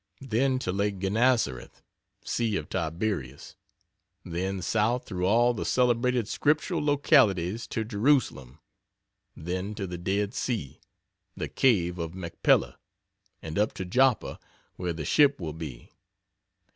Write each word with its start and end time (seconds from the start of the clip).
then 0.23 0.57
to 0.57 0.71
Lake 0.71 0.97
Genassareth 0.97 1.83
(Sea 2.25 2.55
of 2.55 2.69
Tiberias,) 2.69 3.55
then 4.25 4.59
South 4.59 5.05
through 5.05 5.27
all 5.27 5.53
the 5.53 5.63
celebrated 5.63 6.27
Scriptural 6.27 6.83
localities 6.83 7.67
to 7.67 7.83
Jerusalem 7.85 8.57
then 9.37 9.75
to 9.75 9.85
the 9.85 9.99
Dead 9.99 10.33
Sea, 10.33 10.79
the 11.37 11.47
Cave 11.49 11.99
of 11.99 12.15
Macpelah 12.15 12.79
and 13.43 13.59
up 13.59 13.73
to 13.73 13.85
Joppa 13.85 14.39
where 14.75 14.91
the 14.91 15.05
ship 15.05 15.39
will 15.39 15.53
be. 15.53 15.91